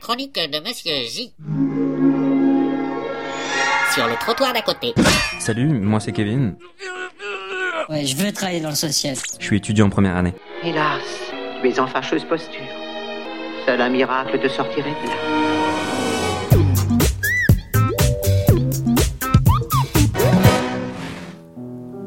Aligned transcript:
chronique 0.00 0.34
de 0.34 0.58
Monsieur 0.66 0.94
J. 1.06 1.32
Sur 3.94 4.06
le 4.06 4.14
trottoir 4.18 4.52
d'à 4.52 4.62
côté. 4.62 4.94
Salut, 5.38 5.68
moi 5.68 6.00
c'est 6.00 6.12
Kevin. 6.12 6.56
Ouais, 7.88 8.04
je 8.04 8.16
veux 8.16 8.32
travailler 8.32 8.60
dans 8.60 8.70
le 8.70 8.74
social. 8.74 9.14
Je 9.38 9.44
suis 9.44 9.58
étudiant 9.58 9.86
en 9.86 9.90
première 9.90 10.16
année. 10.16 10.34
Hélas, 10.62 11.02
tu 11.60 11.68
es 11.68 11.78
en 11.78 11.86
fâcheuse 11.86 12.24
posture. 12.24 12.60
Seul 13.66 13.80
un 13.80 13.90
miracle 13.90 14.40
te 14.40 14.48
sortirait 14.48 14.90
de 14.90 15.06
là. 15.08 15.16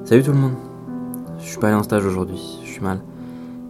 Salut 0.06 0.24
tout 0.24 0.32
le 0.32 0.38
monde. 0.38 0.56
Je 1.40 1.46
suis 1.46 1.58
pas 1.60 1.68
allé 1.68 1.76
en 1.76 1.84
stage 1.84 2.06
aujourd'hui, 2.06 2.40
je 2.66 2.72
suis 2.72 2.82
mal. 2.82 3.02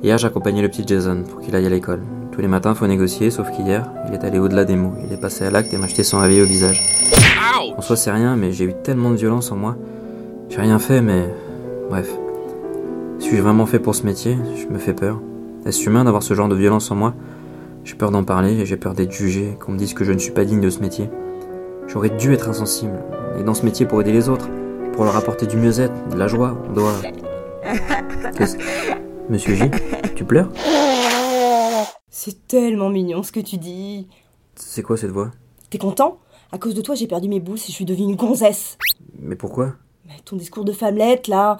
Hier 0.02 0.18
j'accompagnais 0.18 0.62
le 0.62 0.70
petit 0.70 0.84
Jason 0.88 1.24
pour 1.24 1.42
qu'il 1.42 1.55
aille 1.55 1.66
à 1.66 1.70
l'école. 1.70 2.04
Tous 2.34 2.41
les 2.41 2.47
matins 2.47 2.73
faut 2.73 2.88
négocier, 2.88 3.29
sauf 3.29 3.52
qu'hier, 3.52 3.91
il 4.07 4.15
est 4.15 4.23
allé 4.23 4.39
au-delà 4.39 4.65
des 4.65 4.75
mots. 4.75 4.95
Il 5.05 5.13
est 5.13 5.21
passé 5.21 5.45
à 5.45 5.52
l'acte 5.52 5.71
et 5.71 5.77
m'a 5.77 5.86
jeté 5.86 6.04
son 6.04 6.18
réveil 6.19 6.41
au 6.41 6.46
visage. 6.46 6.82
En 7.78 7.82
soi 7.82 7.96
c'est 7.96 8.10
rien, 8.10 8.36
mais 8.36 8.51
j'ai 8.51 8.65
eu 8.65 8.74
tellement 8.74 9.11
de 9.11 9.15
violence 9.15 9.51
en 9.51 9.55
moi. 9.55 9.78
J'ai 10.50 10.60
rien 10.60 10.79
fait, 10.79 11.00
mais... 11.00 11.29
Bref. 11.91 12.10
Suis-je 13.19 13.39
vraiment 13.39 13.68
fait 13.68 13.77
pour 13.77 13.93
ce 13.93 14.04
métier? 14.04 14.36
Je 14.55 14.74
me 14.74 14.79
fais 14.79 14.93
peur. 14.93 15.21
Est-ce 15.68 15.88
humain 15.88 16.05
d'avoir 16.05 16.24
ce 16.24 16.33
genre 16.33 16.47
de 16.47 16.55
violence 16.55 16.89
en 16.89 16.96
moi? 16.96 17.14
J'ai 17.83 17.93
peur 17.93 18.10
d'en 18.10 18.24
parler 18.24 18.54
et 18.54 18.65
j'ai 18.65 18.77
peur 18.77 18.96
d'être 18.96 19.11
jugé, 19.11 19.55
qu'on 19.60 19.74
me 19.74 19.77
dise 19.77 19.93
que 19.93 20.04
je 20.04 20.11
ne 20.11 20.18
suis 20.18 20.32
pas 20.32 20.43
digne 20.43 20.60
de 20.60 20.71
ce 20.71 20.79
métier. 20.79 21.11
J'aurais 21.88 22.10
dû 22.10 22.33
être 22.33 22.50
insensible. 22.50 22.97
Et 23.39 23.43
dans 23.43 23.54
ce 23.54 23.63
métier 23.63 23.86
pour 23.86 24.02
aider 24.02 24.11
les 24.11 24.27
autres, 24.27 24.50
pour 24.93 25.04
leur 25.04 25.15
apporter 25.15 25.46
du 25.46 25.57
mieux-être, 25.57 25.93
de 26.10 26.18
la 26.18 26.27
joie, 26.27 26.57
on 26.68 26.74
doit... 26.74 26.96
Qu'est-ce... 28.36 28.57
Monsieur 29.29 29.54
J, 29.54 29.65
tu 30.15 30.25
pleures? 30.25 30.50
C'est 32.16 32.48
tellement 32.48 32.92
mignon 32.92 33.23
ce 33.23 33.31
que 33.31 33.40
tu 33.40 33.58
dis. 33.58 34.08
C'est 34.53 34.84
quoi 34.84 34.98
cette 34.98 35.09
voix? 35.09 35.31
T'es 35.72 35.80
content? 35.80 36.20
À 36.52 36.59
cause 36.59 36.76
de 36.76 36.81
toi, 36.84 36.94
j'ai 36.94 37.08
perdu 37.08 37.28
mes 37.28 37.39
boules 37.39 37.58
et 37.58 37.66
je 37.66 37.72
suis 37.72 37.86
devenue 37.86 38.11
une 38.11 38.16
gonzesse. 38.16 38.78
Mais 39.17 39.36
pourquoi? 39.36 39.73
Mais 40.05 40.20
ton 40.23 40.36
discours 40.36 40.64
de 40.64 40.73
femmelette, 40.73 41.28
là. 41.28 41.58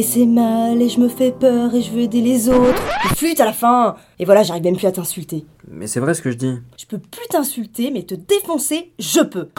Et 0.00 0.02
c'est 0.02 0.24
mal, 0.24 0.80
et 0.80 0.88
je 0.88 0.98
me 0.98 1.10
fais 1.10 1.30
peur, 1.30 1.74
et 1.74 1.82
je 1.82 1.90
veux 1.90 2.00
aider 2.00 2.22
les 2.22 2.48
autres. 2.48 2.82
Et 3.04 3.14
flûte 3.14 3.38
à 3.38 3.44
la 3.44 3.52
fin 3.52 3.96
Et 4.18 4.24
voilà, 4.24 4.42
j'arrive 4.42 4.62
même 4.62 4.78
plus 4.78 4.86
à 4.86 4.92
t'insulter. 4.92 5.44
Mais 5.70 5.86
c'est 5.86 6.00
vrai 6.00 6.14
ce 6.14 6.22
que 6.22 6.30
je 6.30 6.38
dis. 6.38 6.54
Je 6.78 6.86
peux 6.86 6.96
plus 6.96 7.26
t'insulter, 7.28 7.90
mais 7.90 8.04
te 8.04 8.14
défoncer, 8.14 8.92
je 8.98 9.20
peux. 9.20 9.50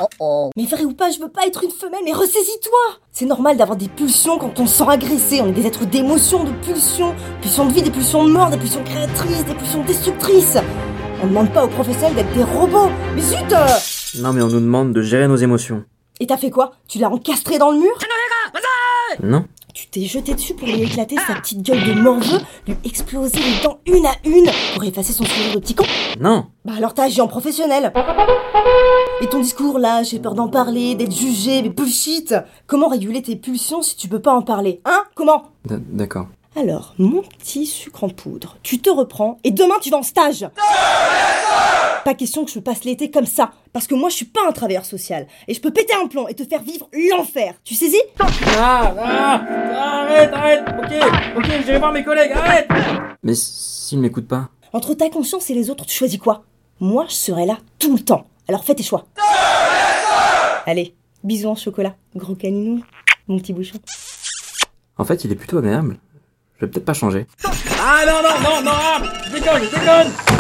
Mais 0.57 0.65
vrai 0.65 0.83
ou 0.83 0.93
pas, 0.93 1.11
je 1.11 1.19
veux 1.19 1.27
pas 1.27 1.45
être 1.45 1.63
une 1.63 1.69
femelle, 1.69 2.01
mais 2.03 2.11
ressaisis-toi 2.11 2.79
C'est 3.11 3.27
normal 3.27 3.55
d'avoir 3.55 3.77
des 3.77 3.87
pulsions 3.87 4.39
quand 4.39 4.59
on 4.59 4.65
se 4.65 4.77
sent 4.77 4.89
agressé. 4.89 5.41
On 5.41 5.49
est 5.49 5.51
des 5.51 5.67
êtres 5.67 5.85
d'émotions, 5.85 6.43
de 6.43 6.53
pulsions. 6.65 7.13
Pulsions 7.43 7.67
de 7.67 7.73
vie, 7.73 7.83
des 7.83 7.91
pulsions 7.91 8.23
de 8.25 8.31
mort, 8.31 8.49
des 8.49 8.57
pulsions 8.57 8.83
créatrices, 8.83 9.45
des 9.45 9.53
pulsions 9.53 9.83
destructrices. 9.83 10.57
On 11.21 11.27
demande 11.27 11.53
pas 11.53 11.65
aux 11.65 11.69
professionnels 11.69 12.15
d'être 12.15 12.33
des 12.33 12.43
robots. 12.43 12.89
Mais 13.13 13.21
zut 13.21 13.53
euh 13.53 13.67
Non 14.23 14.33
mais 14.33 14.41
on 14.41 14.47
nous 14.47 14.59
demande 14.59 14.91
de 14.91 15.03
gérer 15.03 15.27
nos 15.27 15.35
émotions. 15.35 15.83
Et 16.19 16.25
t'as 16.25 16.37
fait 16.37 16.49
quoi? 16.49 16.71
Tu 16.87 16.97
l'as 16.97 17.11
encastré 17.11 17.59
dans 17.59 17.69
le 17.69 17.77
mur? 17.77 17.95
Non 19.21 19.45
Tu 19.73 19.87
t'es 19.87 20.01
jeté 20.01 20.33
dessus 20.33 20.53
pour 20.53 20.67
lui 20.67 20.81
éclater 20.83 21.15
sa 21.27 21.35
petite 21.35 21.61
gueule 21.61 21.83
de 21.83 21.93
morveux, 21.93 22.39
lui 22.67 22.75
exploser 22.83 23.39
les 23.39 23.63
dents 23.63 23.79
une 23.85 24.05
à 24.05 24.13
une 24.25 24.49
pour 24.73 24.83
effacer 24.83 25.13
son 25.13 25.23
sourire 25.25 25.55
de 25.55 25.59
petit 25.59 25.75
con. 25.75 25.85
Non. 26.19 26.47
Bah 26.65 26.73
alors 26.77 26.93
t'as 26.93 27.03
agi 27.05 27.21
en 27.21 27.27
professionnel. 27.27 27.93
Et 29.21 29.27
ton 29.27 29.39
discours 29.39 29.79
là, 29.79 30.03
j'ai 30.03 30.19
peur 30.19 30.33
d'en 30.35 30.49
parler, 30.49 30.95
d'être 30.95 31.15
jugé, 31.15 31.61
mais 31.61 31.69
bullshit. 31.69 32.35
Comment 32.67 32.89
réguler 32.89 33.21
tes 33.21 33.35
pulsions 33.35 33.81
si 33.81 33.95
tu 33.95 34.07
peux 34.07 34.19
pas 34.21 34.33
en 34.33 34.41
parler 34.41 34.81
Hein? 34.85 35.03
Comment? 35.15 35.43
D'accord. 35.65 36.27
Alors, 36.57 36.93
mon 36.97 37.21
petit 37.21 37.65
sucre 37.65 38.03
en 38.03 38.09
poudre, 38.09 38.57
tu 38.61 38.79
te 38.79 38.89
reprends 38.89 39.37
et 39.45 39.51
demain 39.51 39.75
tu 39.81 39.89
vas 39.89 39.97
en 39.99 40.03
stage 40.03 40.47
Pas 42.11 42.15
question 42.15 42.43
que 42.43 42.51
je 42.51 42.59
passe 42.59 42.83
l'été 42.83 43.09
comme 43.09 43.25
ça, 43.25 43.53
parce 43.71 43.87
que 43.87 43.95
moi 43.95 44.09
je 44.09 44.15
suis 44.15 44.25
pas 44.25 44.41
un 44.45 44.51
travailleur 44.51 44.83
social, 44.83 45.27
et 45.47 45.53
je 45.53 45.61
peux 45.61 45.71
péter 45.71 45.93
un 45.93 46.07
plomb 46.07 46.27
et 46.27 46.33
te 46.33 46.43
faire 46.43 46.61
vivre 46.61 46.89
l'enfer, 47.09 47.53
tu 47.63 47.73
saisis? 47.73 48.01
Ah, 48.19 48.93
ah, 48.99 50.03
arrête, 50.03 50.33
arrête, 50.33 50.59
ok, 50.77 51.37
ok, 51.37 51.45
je 51.61 51.67
vais 51.67 51.79
voir 51.79 51.93
mes 51.93 52.03
collègues, 52.03 52.33
arrête 52.33 52.67
Mais 53.23 53.33
s'ils 53.33 53.99
m'écoutent 53.99 54.27
pas 54.27 54.49
Entre 54.73 54.93
ta 54.93 55.09
conscience 55.09 55.49
et 55.51 55.53
les 55.53 55.69
autres, 55.69 55.85
tu 55.85 55.95
choisis 55.95 56.19
quoi? 56.19 56.43
Moi, 56.81 57.05
je 57.07 57.13
serai 57.13 57.45
là 57.45 57.59
tout 57.79 57.95
le 57.95 58.03
temps. 58.03 58.25
Alors 58.49 58.65
fais 58.65 58.75
tes 58.75 58.83
choix. 58.83 59.05
Allez, 60.65 60.93
bisous 61.23 61.47
en 61.47 61.55
chocolat, 61.55 61.95
gros 62.13 62.35
caninou, 62.35 62.83
mon 63.29 63.39
petit 63.39 63.53
bouchon. 63.53 63.79
En 64.97 65.05
fait, 65.05 65.23
il 65.23 65.31
est 65.31 65.35
plutôt 65.35 65.59
agréable. 65.59 65.97
Je 66.59 66.65
vais 66.65 66.71
peut-être 66.73 66.83
pas 66.83 66.93
changer. 66.93 67.25
Ah 67.79 68.01
non, 68.05 68.21
non, 68.21 68.49
non, 68.49 68.61
non, 68.63 68.71
ah, 68.75 69.01
je 69.27 69.31
déconne, 69.31 69.63
je 69.63 69.69
déconne 69.69 70.30